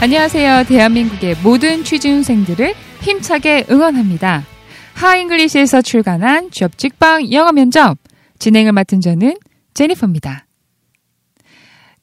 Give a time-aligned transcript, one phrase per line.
[0.00, 0.62] 안녕하세요.
[0.68, 2.72] 대한민국의 모든 취준생들을
[3.02, 4.44] 힘차게 응원합니다.
[4.94, 7.98] 하잉글리시에서 출간한 취업 직방 영어 면접
[8.38, 9.36] 진행을 맡은 저는
[9.74, 10.46] 제니퍼입니다.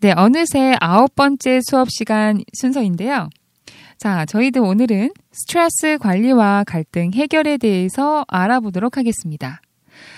[0.02, 3.30] 네, 어느새 아홉 번째 수업 시간 순서인데요.
[3.98, 9.62] 자, 저희들 오늘은 스트레스 관리와 갈등 해결에 대해서 알아보도록 하겠습니다.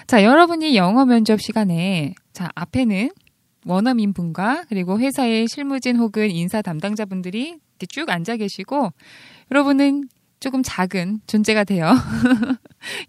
[0.08, 3.12] 자, 여러분이 영어 면접 시간에 자, 앞에는
[3.68, 8.92] 원어민 분과 그리고 회사의 실무진 혹은 인사 담당자분들이 이렇게 쭉 앉아 계시고
[9.52, 10.10] 여러분은
[10.40, 11.96] 조금 작은 존재가 되어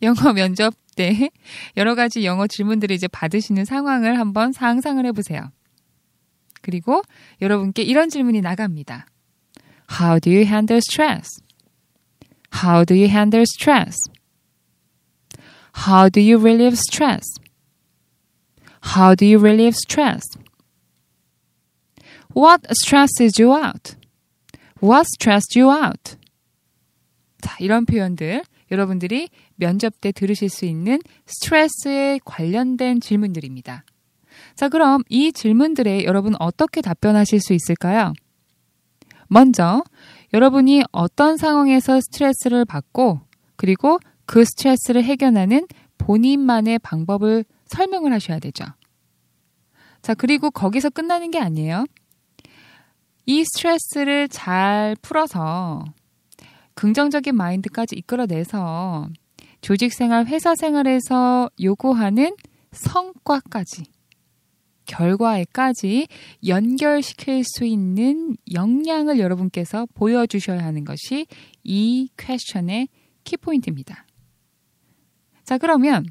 [0.02, 1.30] 영어 면접 때
[1.76, 5.50] 여러 가지 영어 질문들을 이제 받으시는 상황을 한번 상상을 해보세요.
[6.60, 7.02] 그리고
[7.40, 9.06] 여러분께 이런 질문이 나갑니다.
[10.00, 11.40] How do you handle stress?
[12.62, 13.96] How do you handle stress?
[15.86, 17.24] How do you relieve stress?
[18.94, 20.24] How do you relieve stress?
[22.34, 23.97] What stresses you out?
[24.82, 26.16] What stressed you out?
[27.40, 33.84] 자, 이런 표현들 여러분들이 면접 때 들으실 수 있는 스트레스에 관련된 질문들입니다.
[34.54, 38.12] 자, 그럼 이 질문들에 여러분 어떻게 답변하실 수 있을까요?
[39.28, 39.82] 먼저
[40.32, 43.20] 여러분이 어떤 상황에서 스트레스를 받고
[43.56, 45.66] 그리고 그 스트레스를 해결하는
[45.98, 48.64] 본인만의 방법을 설명을 하셔야 되죠.
[50.02, 51.84] 자, 그리고 거기서 끝나는 게 아니에요.
[53.30, 55.84] 이 스트레스를 잘 풀어서
[56.72, 59.10] 긍정적인 마인드까지 이끌어내서
[59.60, 62.34] 조직 생활, 회사 생활에서 요구하는
[62.72, 63.82] 성과까지,
[64.86, 66.06] 결과에까지
[66.46, 71.26] 연결시킬 수 있는 역량을 여러분께서 보여주셔야 하는 것이
[71.62, 72.88] 이 퀘스천의
[73.24, 74.06] 키포인트입니다.
[75.44, 76.06] 자, 그러면,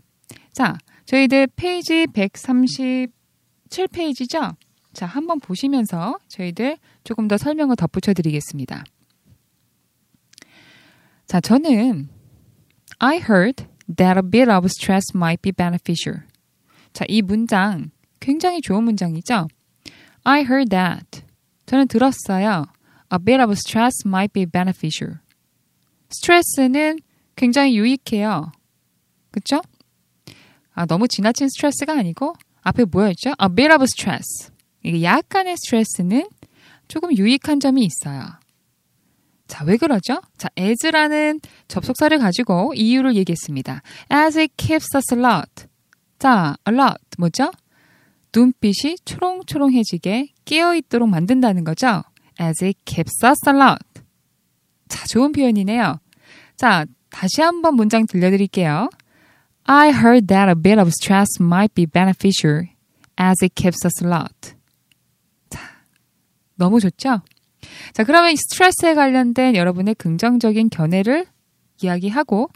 [0.54, 4.56] 자, 저희들 페이지 137페이지죠?
[4.94, 8.84] 자, 한번 보시면서 저희들 조금 더 설명을 덧붙여 드리겠습니다.
[11.28, 12.10] 자, 저는
[13.00, 16.24] I heard that a bit of stress might be beneficial.
[16.94, 19.48] 자, 이 문장 굉장히 좋은 문장이죠?
[20.24, 21.24] I heard that.
[21.66, 22.66] 저는 들었어요.
[23.14, 25.20] A bit of stress might be beneficial.
[26.10, 27.00] 스트레스는
[27.36, 28.52] 굉장히 유익해요.
[29.32, 29.62] 그쵸?
[30.74, 33.32] 아, 너무 지나친 스트레스가 아니고 앞에 뭐였죠?
[33.42, 34.52] A bit of stress.
[34.88, 36.30] 이게 약간의 스트레스는
[36.88, 38.24] 조금 유익한 점이 있어요.
[39.48, 40.22] 자, 왜 그러죠?
[40.38, 43.82] 자, as라는 접속사를 가지고 이유를 얘기했습니다.
[44.12, 45.68] as it keeps us alert.
[46.20, 47.52] 자, alert 뭐죠?
[48.34, 52.04] 눈빛이 초롱초롱해지게 깨어있도록 만든다는 거죠.
[52.40, 54.02] as it keeps us alert.
[54.88, 56.00] 자, 좋은 표현이네요.
[56.56, 58.90] 자, 다시 한번 문장 들려드릴게요.
[59.64, 62.68] I heard that a bit of stress might be beneficial
[63.20, 64.57] as it keeps us alert.
[66.58, 67.22] 자, 너무 좋죠?
[67.94, 71.26] 자, 그러면 스트레스에 관련된 여러분의 긍정적인 견해를
[71.82, 72.50] 이야기하고,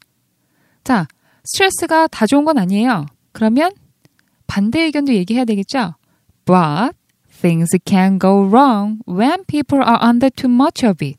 [0.83, 1.07] 자,
[1.43, 3.05] 스트레스가 다 좋은 건 아니에요.
[3.31, 3.71] 그러면
[4.47, 5.95] 반대 의견도 얘기해야 되겠죠?
[6.45, 6.95] But
[7.41, 11.17] things can go wrong when people are under too much of it.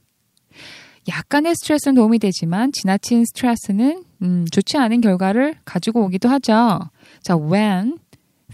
[1.08, 6.90] 약간의 스트레스는 도움이 되지만 지나친 스트레스는 음, 좋지 않은 결과를 가지고 오기도 하죠.
[7.22, 7.98] 자, when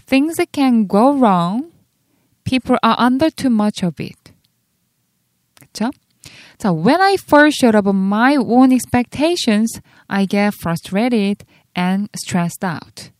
[0.07, 1.69] things can go wrong,
[2.43, 4.18] people are under too much of it.
[5.71, 5.91] 그쵸?
[6.57, 11.45] 자, when I fall short of my own expectations, I get frustrated
[11.77, 13.11] and stressed out.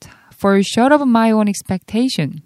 [0.00, 2.42] 자, fall short of my own expectation.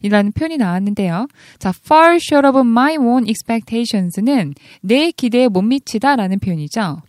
[0.00, 1.26] 이라는 표현이 나왔는데요.
[1.58, 7.02] 자, fall short of my own expectations는 내 기대에 못 미치다라는 표현이죠.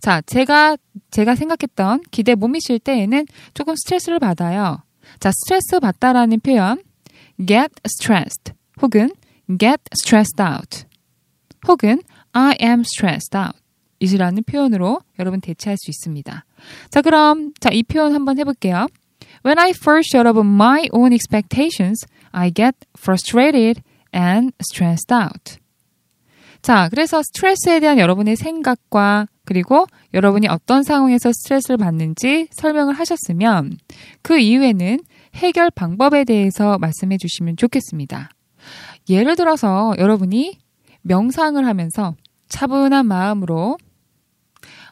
[0.00, 0.76] 자, 제가,
[1.10, 4.82] 제가 생각했던 기대에 못 미칠 때에는 조금 스트레스를 받아요.
[5.18, 6.82] 자, 스트레스 받다라는 표현,
[7.38, 8.52] get stressed
[8.82, 9.10] 혹은
[9.48, 10.86] get stressed out
[11.68, 12.02] 혹은
[12.32, 13.58] I am stressed out
[13.98, 16.44] 이라는 표현으로 여러분 대체할 수 있습니다.
[16.90, 18.86] 자, 그럼 자, 이 표현 한번 해 볼게요.
[19.44, 23.82] When I first shut up my own expectations, I get frustrated
[24.14, 25.58] and stressed out.
[26.60, 33.78] 자, 그래서 스트레스에 대한 여러분의 생각과 그리고 여러분이 어떤 상황에서 스트레스를 받는지 설명을 하셨으면
[34.22, 34.98] 그 이후에는
[35.34, 38.30] 해결 방법에 대해서 말씀해 주시면 좋겠습니다.
[39.08, 40.58] 예를 들어서 여러분이
[41.02, 42.14] 명상을 하면서
[42.48, 43.78] 차분한 마음으로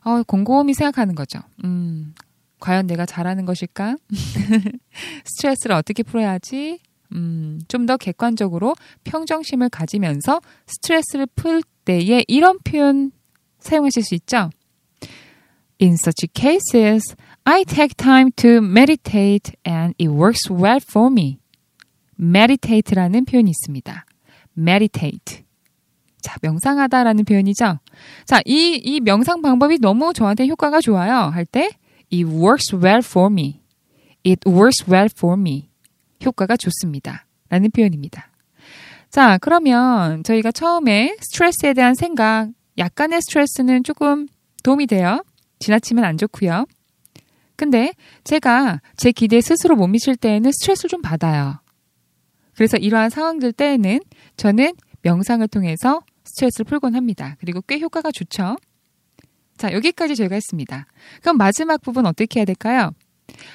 [0.05, 1.41] 어, 곰곰이 생각하는 거죠.
[1.65, 2.15] 음,
[2.61, 3.97] 과연 내가 잘하는 것일까?
[5.25, 6.81] 스트레스를 어떻게 풀어야지?
[7.13, 8.75] 음, 좀 더 객관적으로
[9.05, 13.13] 평정심을 가지면서 스트레스를 풀 때에 이런 표현
[13.61, 14.51] 사용하실 수 있죠.
[15.81, 17.15] In such cases,
[17.45, 21.39] I take time to meditate and it works well for me.
[22.25, 24.07] Meditate라는 표현이 있습니다.
[24.57, 25.45] meditate.
[26.21, 27.79] 자, 명상하다라는 표현이죠.
[28.25, 31.15] 자, 이, 이 명상 방법이 너무 저한테 효과가 좋아요.
[31.15, 31.71] 할 때,
[32.13, 33.61] it works well for me.
[34.27, 35.69] it works well for me.
[36.25, 37.27] 효과가 좋습니다.
[37.51, 38.31] 라는 표현입니다.
[39.11, 42.49] 자, 그러면 저희가 처음에 스트레스에 대한 생각,
[42.79, 44.27] 약간의 스트레스는 조금
[44.63, 45.23] 도움이 돼요.
[45.61, 46.67] 지나치면 안 좋고요.
[47.57, 47.93] 근데
[48.25, 51.61] 제가 제 기대에 스스로 못 미칠 때에는 스트레스를 좀 받아요.
[52.57, 54.01] 그래서 이러한 상황들 때에는
[54.37, 57.37] 저는 명상을 통해서 스트레스를 풀곤 합니다.
[57.41, 58.57] 그리고 꽤 효과가 좋죠.
[59.57, 60.87] 자, 여기까지 저희가 했습니다.
[61.21, 62.93] 그럼 마지막 부분 어떻게 해야 될까요?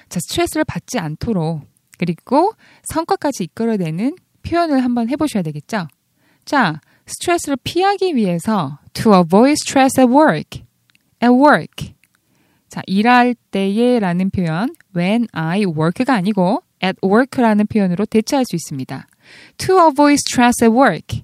[0.09, 1.61] 자, 스트레스를 받지 않도록
[1.97, 2.53] 그리고
[2.83, 5.87] 성과까지 이끌어내는 표현을 한번 해보셔야 되겠죠?
[6.45, 10.63] 자, 스트레스를 피하기 위해서 to avoid stress at work.
[11.21, 11.93] at work.
[12.69, 19.07] 자, 일할 때에 라는 표현 when I work가 아니고 at work라는 표현으로 대체할 수 있습니다.
[19.57, 21.23] To avoid stress at work.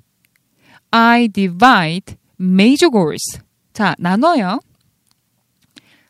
[0.91, 3.39] I divide major goals.
[3.73, 4.59] 자, 나눠요.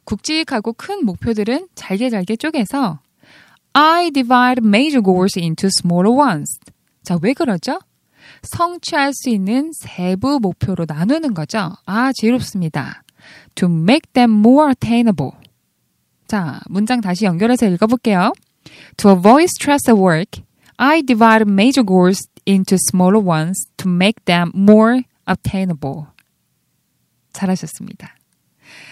[0.05, 2.99] 굵직하고 큰 목표들은 잘게 잘게 쪼개서
[3.73, 6.59] I divide major goals into smaller ones.
[7.03, 7.79] 자, 왜 그러죠?
[8.43, 11.71] 성취할 수 있는 세부 목표로 나누는 거죠.
[11.85, 13.03] 아, 지롭습니다.
[13.55, 15.31] To make them more attainable.
[16.27, 18.31] 자, 문장 다시 연결해서 읽어볼게요.
[18.97, 20.39] To avoid stress at work,
[20.77, 26.07] I divide major goals into smaller ones to make them more attainable.
[27.33, 28.15] 잘하셨습니다.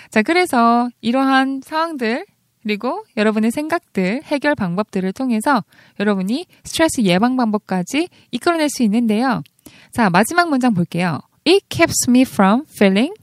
[0.10, 2.25] 자, 그래서 이러한 상황들,
[2.62, 5.64] 그리고 여러분의 생각들, 해결 방법들을 통해서
[6.00, 9.44] 여러분이 스트레스 예방 방법까지 이끌어낼 수 있는데요.
[9.92, 11.20] 자, 마지막 문장 볼게요.
[11.46, 13.14] It keeps me from feeling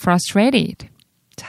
[0.00, 0.88] frustrated.
[1.36, 1.48] 자,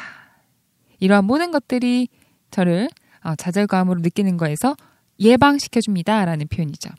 [1.00, 2.08] 이러한 모든 것들이
[2.52, 2.90] 저를
[3.24, 4.76] 어, 좌절감으로 느끼는 거에서
[5.20, 6.26] 예방시켜줍니다.
[6.26, 6.90] 라는 표현이죠.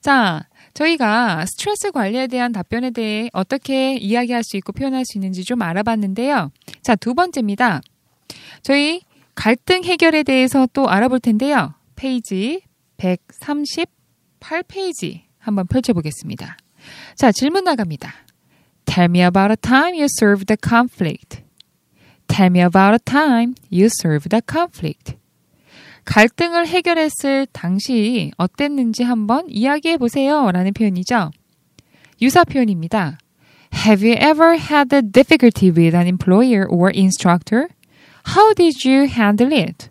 [0.00, 5.62] 자, 저희가 스트레스 관리에 대한 답변에 대해 어떻게 이야기할 수 있고 표현할 수 있는지 좀
[5.62, 6.50] 알아봤는데요.
[6.82, 7.80] 자, 두 번째입니다.
[8.62, 9.00] 저희
[9.34, 11.74] 갈등 해결에 대해서 또 알아볼 텐데요.
[11.94, 12.62] 페이지
[12.98, 16.56] 138페이지 한번 펼쳐보겠습니다.
[17.16, 18.12] 자, 질문 나갑니다.
[18.84, 21.42] Tell me about a time you served a conflict.
[22.28, 25.16] Tell me about a time you served a conflict.
[26.06, 30.50] 갈등을 해결했을 당시 어땠는지 한번 이야기해 보세요.
[30.50, 31.30] 라는 표현이죠.
[32.22, 33.18] 유사 표현입니다.
[33.84, 37.68] Have you ever had a difficulty with an employer or instructor?
[38.34, 39.90] How did you handle it?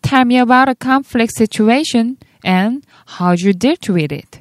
[0.00, 2.82] Tell me about a conflict situation and
[3.18, 4.40] how you dealt with it.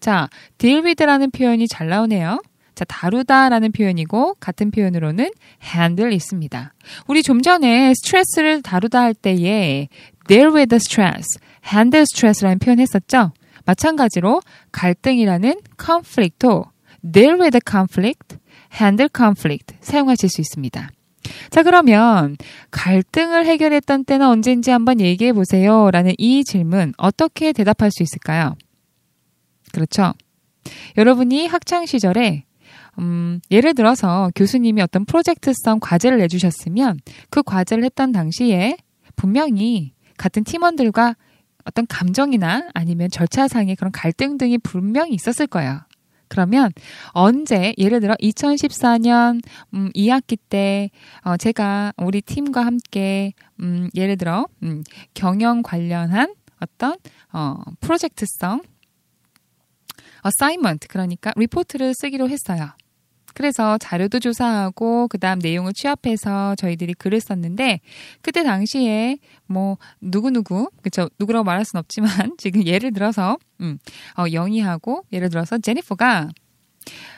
[0.00, 0.28] 자,
[0.58, 2.40] deal with라는 표현이 잘 나오네요.
[2.80, 5.30] 자, 다루다라는 표현이고 같은 표현으로는
[5.62, 6.72] handle 있습니다.
[7.08, 9.88] 우리 좀 전에 스트레스를 다루다 할 때에
[10.26, 11.38] deal with the stress,
[11.70, 13.32] handle stress라는 표현 했었죠?
[13.66, 14.40] 마찬가지로
[14.72, 16.64] 갈등이라는 conflict도
[17.12, 18.38] deal with the conflict,
[18.80, 20.88] handle conflict 사용하실 수 있습니다.
[21.50, 22.38] 자, 그러면
[22.70, 25.90] 갈등을 해결했던 때는 언제인지 한번 얘기해 보세요.
[25.90, 28.56] 라는 이 질문 어떻게 대답할 수 있을까요?
[29.70, 30.14] 그렇죠.
[30.96, 32.44] 여러분이 학창 시절에
[33.00, 37.00] 음, 예를 들어서 교수님이 어떤 프로젝트성 과제를 내주셨으면
[37.30, 38.76] 그 과제를 했던 당시에
[39.16, 41.16] 분명히 같은 팀원들과
[41.64, 45.80] 어떤 감정이나 아니면 절차상의 그런 갈등 등이 분명히 있었을 거예요.
[46.28, 46.70] 그러면
[47.08, 49.42] 언제 예를 들어 2014년
[49.74, 50.90] 음 2학기 때
[51.22, 56.96] 어, 제가 우리 팀과 함께 음 예를 들어 음 경영 관련한 어떤
[57.32, 58.62] 어 프로젝트성
[60.22, 62.70] assignment 그러니까 리포트를 쓰기로 했어요.
[63.34, 67.80] 그래서 자료도 조사하고 그다음 내용을 취합해서 저희들이 글을 썼는데
[68.22, 73.78] 그때 당시에 뭐 누구누구 그쵸 누구라고 말할 수는 없지만 지금 예를 들어서 음,
[74.18, 76.28] 어, 영희하고 예를 들어서 제니퍼가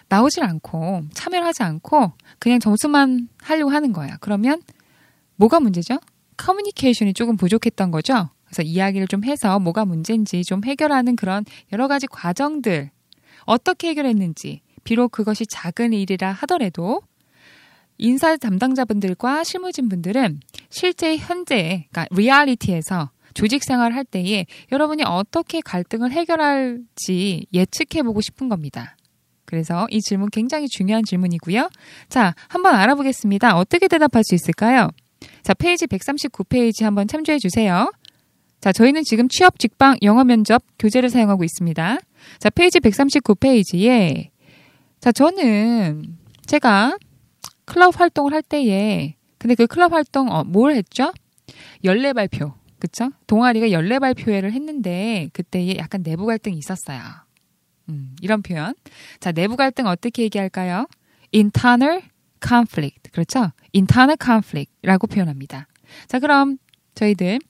[0.09, 4.17] 나오질 않고 참여를 하지 않고 그냥 점수만 하려고 하는 거야.
[4.21, 4.61] 그러면
[5.37, 5.99] 뭐가 문제죠?
[6.37, 8.29] 커뮤니케이션이 조금 부족했던 거죠.
[8.45, 12.91] 그래서 이야기를 좀 해서 뭐가 문제인지 좀 해결하는 그런 여러 가지 과정들
[13.45, 17.03] 어떻게 해결했는지 비록 그것이 작은 일이라 하더라도
[17.99, 27.47] 인사 담당자분들과 실무진분들은 실제 현재 그러니까 리얼리티에서 조직 생활을 할 때에 여러분이 어떻게 갈등을 해결할지
[27.53, 28.97] 예측해 보고 싶은 겁니다.
[29.45, 31.69] 그래서 이 질문 굉장히 중요한 질문이고요.
[32.09, 33.57] 자, 한번 알아보겠습니다.
[33.57, 34.89] 어떻게 대답할 수 있을까요?
[35.43, 37.91] 자, 페이지 139페이지 한번 참조해 주세요.
[38.61, 41.99] 자, 저희는 지금 취업, 직방, 영어 면접 교재를 사용하고 있습니다.
[42.39, 44.32] 자, 페이지 139페이지에
[45.03, 46.17] 자, 저는
[46.47, 46.97] 제가
[47.65, 51.13] 클럽 활동을 할 때에 근데 그 클럽 활동 어, 뭘 했죠?
[51.83, 52.55] 연례 발표.
[52.79, 53.11] 그쵸?
[53.27, 57.01] 동아리가 연례 발표회를 했는데 그때에 약간 내부 갈등이 있었어요.
[57.89, 58.75] 음, 이런 표현.
[59.19, 60.87] 자, 내부 갈등 어떻게 얘기할까요?
[61.35, 62.03] internal
[62.41, 63.11] conflict.
[63.11, 63.51] 그렇죠?
[63.75, 65.67] internal conflict라고 표현합니다.
[66.07, 66.59] 자, 그럼
[66.95, 67.41] 저희들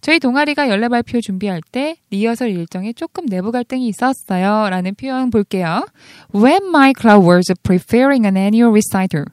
[0.00, 4.70] 저희 동아리가 연례 발표 준비할 때 리허설 일정에 조금 내부 갈등이 있었어요.
[4.70, 5.86] 라는 표현 볼게요.
[6.34, 9.26] When my club was preparing an annual recital,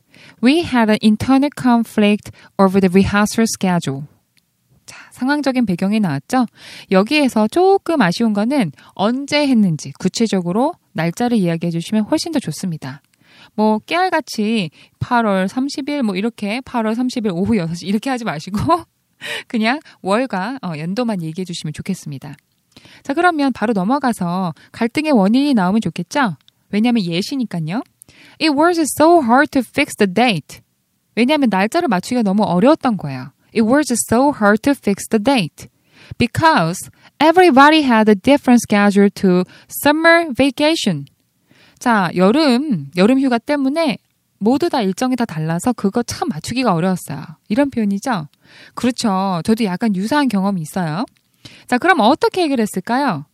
[0.43, 4.03] we had an internal conflict over the rehearsal schedule.
[4.85, 6.45] 자, 상황적인 배경이 나왔죠?
[6.91, 13.01] 여기에서 조금 아쉬운 거는 언제 했는지 구체적으로 날짜를 이야기해 주시면 훨씬 더 좋습니다.
[13.55, 18.57] 뭐 깨알같이 8월 30일 뭐 이렇게 8월 30일 오후 6시 이렇게 하지 마시고
[19.47, 22.35] 그냥 월과 어, 연도만 얘기해 주시면 좋겠습니다.
[23.03, 26.37] 자, 그러면 바로 넘어가서 갈등의 원인이 나오면 좋겠죠?
[26.69, 27.81] 왜냐하면 예시니까요.
[28.39, 30.61] It was so hard to fix the date.
[31.15, 33.31] 왜냐하면 날짜를 맞추기가 너무 어려웠던 거예요.
[33.53, 35.69] It was so hard to fix the date.
[36.17, 36.89] Because
[37.19, 41.05] everybody had a different schedule to summer vacation.
[41.79, 43.97] 자, 여름, 여름 휴가 때문에
[44.37, 47.23] 모두 다 일정이 다 달라서 그거 참 맞추기가 어려웠어요.
[47.47, 48.27] 이런 표현이죠?
[48.73, 49.41] 그렇죠.
[49.43, 51.05] 저도 약간 유사한 경험이 있어요.
[51.67, 53.25] 자, 그럼 어떻게 해결했을까요?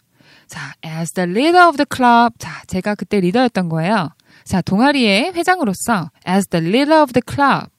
[0.47, 2.33] 자, as the leader of the club.
[2.37, 4.09] 자, 제가 그때 리더였던 거예요.
[4.43, 7.69] 자, 동아리의 회장으로서 as the leader of the club.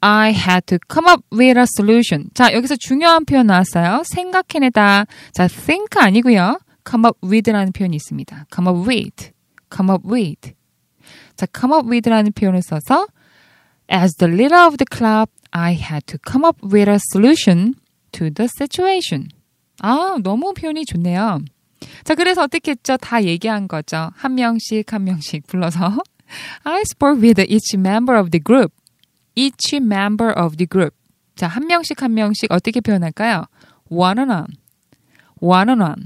[0.00, 2.28] I had to come up with a solution.
[2.34, 4.02] 자, 여기서 중요한 표현 나왔어요.
[4.04, 5.06] 생각해내다.
[5.32, 6.58] 자, think 아니고요.
[6.88, 8.46] come up with라는 표현이 있습니다.
[8.52, 9.30] come up with.
[9.74, 10.52] come up with.
[11.36, 13.06] 자, come up with라는 표현을 써서
[13.92, 17.74] as the leader of the club, I had to come up with a solution
[18.12, 19.28] to the situation.
[19.80, 21.40] 아, 너무 표현이 좋네요.
[22.04, 22.96] 자, 그래서 어떻게 했죠?
[22.96, 24.10] 다 얘기한 거죠.
[24.14, 25.98] 한 명씩 한 명씩 불러서
[26.64, 28.72] I spoke with each member of the group.
[29.34, 30.94] each member of the group.
[31.36, 33.46] 자, 한 명씩 한 명씩 어떻게 표현할까요?
[33.88, 34.46] one on one.
[35.40, 36.04] one on one.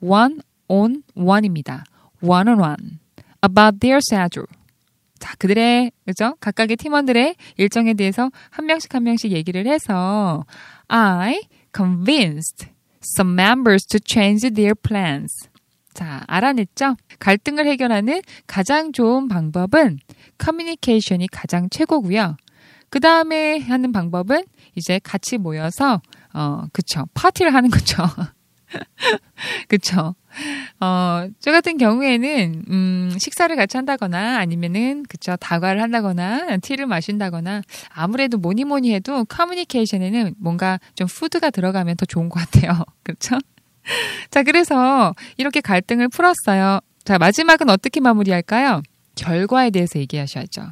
[0.00, 1.84] one on one입니다.
[2.22, 2.98] one on one.
[3.42, 4.46] About their schedule.
[5.18, 6.34] 자, 그들의, 그죠?
[6.40, 10.44] 각각의 팀원들의 일정에 대해서 한 명씩 한 명씩 얘기를 해서
[10.88, 11.42] I
[11.74, 12.68] convinced
[13.16, 15.48] some members to change their plans.
[15.94, 16.96] 자, 알아냈죠?
[17.18, 19.98] 갈등을 해결하는 가장 좋은 방법은
[20.38, 22.36] 커뮤니케이션이 가장 최고고요.
[22.88, 24.44] 그 다음에 하는 방법은
[24.74, 26.00] 이제 같이 모여서,
[26.34, 27.04] 어, 그쵸.
[27.14, 28.02] 파티를 하는 거죠.
[29.68, 30.14] 그쵸.
[30.80, 35.36] 어, 저 같은 경우에는, 음, 식사를 같이 한다거나 아니면은, 그쵸.
[35.36, 42.28] 다과를 한다거나, 티를 마신다거나, 아무래도 뭐니 뭐니 해도 커뮤니케이션에는 뭔가 좀 푸드가 들어가면 더 좋은
[42.28, 42.84] 것 같아요.
[43.02, 43.38] 그렇죠?
[44.30, 46.80] 자, 그래서 이렇게 갈등을 풀었어요.
[47.04, 48.82] 자, 마지막은 어떻게 마무리할까요?
[49.14, 50.62] 결과에 대해서 얘기하셔야죠.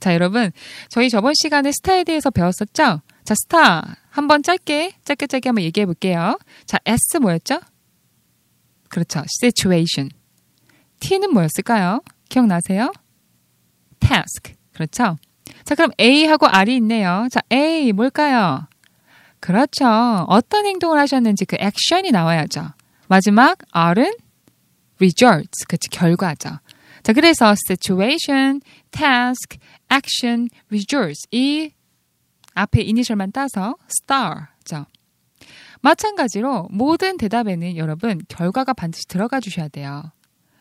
[0.00, 0.52] 자, 여러분,
[0.88, 3.00] 저희 저번 시간에 스타에 대해서 배웠었죠?
[3.24, 3.96] 자, 스타.
[4.10, 6.38] 한번 짧게, 짧게, 짧게 한번 얘기해 볼게요.
[6.66, 7.60] 자, S 뭐였죠?
[8.88, 9.22] 그렇죠.
[9.40, 10.10] situation.
[11.00, 12.02] T는 뭐였을까요?
[12.28, 12.92] 기억나세요?
[14.00, 14.54] task.
[14.72, 15.16] 그렇죠.
[15.64, 17.28] 자, 그럼 A하고 R이 있네요.
[17.30, 18.66] 자, A 뭘까요?
[19.40, 19.86] 그렇죠.
[20.28, 22.72] 어떤 행동을 하셨는지 그 액션이 나와야죠.
[23.08, 24.12] 마지막 R은
[25.00, 25.66] results.
[25.68, 26.58] 그치, 결과죠.
[27.02, 29.58] 자, 그래서 situation, task,
[29.92, 31.26] action, results.
[31.30, 31.70] 이
[32.54, 34.86] 앞에 이니셜만 따서 star죠.
[35.80, 40.12] 마찬가지로 모든 대답에는 여러분 결과가 반드시 들어가 주셔야 돼요.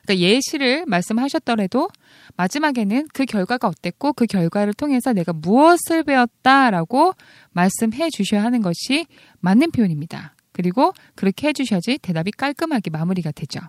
[0.04, 1.90] 그러니까 예시를 말씀하셨더라도
[2.38, 7.14] 마지막에는 그 결과가 어땠고 그 결과를 통해서 내가 무엇을 배웠다라고
[7.52, 9.06] 말씀해 주셔야 하는 것이
[9.40, 10.36] 맞는 표현입니다.
[10.54, 13.60] 그리고 그렇게 해 주셔야지 대답이 깔끔하게 마무리가 되죠.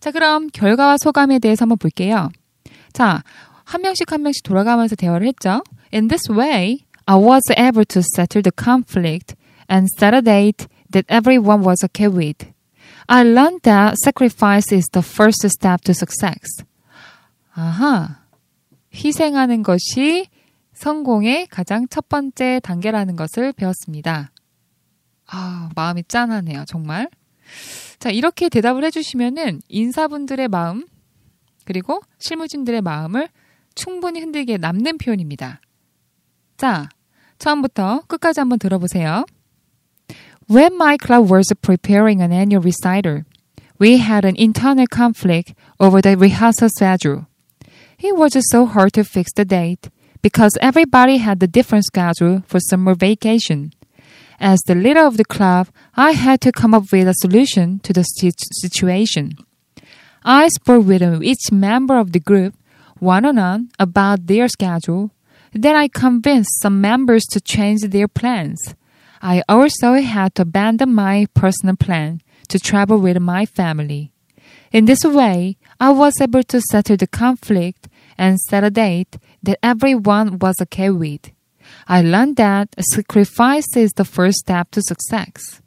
[0.00, 2.30] 자, 그럼 결과와 소감에 대해서 한번 볼게요.
[2.92, 3.22] 자,
[3.64, 5.62] 한 명씩 한 명씩 돌아가면서 대화를 했죠.
[5.92, 9.34] In this way, I was able to settle the conflict
[9.68, 12.46] and set a date that everyone was okay with.
[13.08, 16.64] I learned that sacrifice is the first step to success.
[17.54, 18.20] 아하.
[18.94, 20.28] 희생하는 것이
[20.74, 24.30] 성공의 가장 첫 번째 단계라는 것을 배웠습니다.
[25.26, 27.08] 아, 마음이 짠하네요, 정말.
[27.98, 30.86] 자, 이렇게 대답을 해주시면은 인사분들의 마음,
[31.64, 33.28] 그리고 실무진들의 마음을
[33.74, 35.60] 충분히 흔들게 남는 표현입니다.
[36.56, 36.88] 자,
[37.38, 39.24] 처음부터 끝까지 한번 들어보세요.
[40.48, 43.24] When my club was preparing an annual recital,
[43.78, 47.26] we had an internal conflict over the rehearsal schedule.
[47.98, 49.90] It was so hard to fix the date
[50.22, 53.74] because everybody had a different schedule for summer vacation.
[54.40, 57.92] As the leader of the club, I had to come up with a solution to
[57.92, 59.32] the situation.
[60.24, 62.54] I spoke with each member of the group
[63.00, 65.10] one on one about their schedule.
[65.52, 68.74] Then I convinced some members to change their plans.
[69.21, 74.11] I also had to abandon my personal plan to travel with my family.
[74.71, 79.59] In this way, I was able to settle the conflict and set a date that
[79.63, 81.31] everyone was okay with.
[81.87, 85.61] I learned that sacrifice is the first step to success.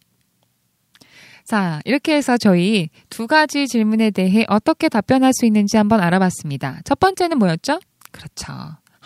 [1.45, 6.81] 자, 이렇게 해서 저희 두 가지 질문에 대해 어떻게 답변할 수 있는지 한번 알아봤습니다.
[6.85, 7.79] 첫 번째는 뭐였죠?
[8.11, 8.53] 그렇죠.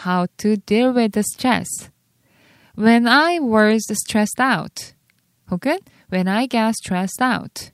[0.06, 1.90] How to deal with the stress.
[2.77, 4.93] When I was stressed out.
[5.49, 5.79] 혹은
[6.11, 7.71] When I get stressed out.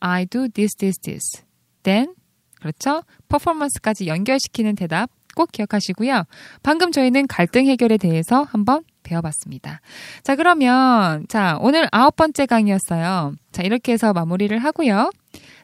[0.00, 1.44] I do this, this, this.
[1.82, 2.14] Then.
[2.60, 3.02] 그렇죠?
[3.28, 6.24] 퍼포먼스까지 연결시키는 대답 꼭 기억하시고요.
[6.62, 9.80] 방금 저희는 갈등 해결에 대해서 한번 배워봤습니다.
[10.24, 13.34] 자, 그러면, 자, 오늘 아홉 번째 강의였어요.
[13.52, 15.10] 자, 이렇게 해서 마무리를 하고요.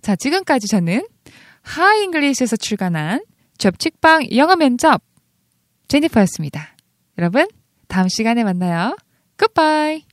[0.02, 1.06] 자, 지금까지 저는
[1.62, 3.24] 하잉글리시에서 출간한
[3.58, 5.02] 접칙방 영어 면접
[5.88, 6.76] 제니퍼였습니다.
[7.18, 7.48] 여러분,
[7.92, 8.96] 다음 시간에 만나요.
[9.36, 10.04] 굿바이!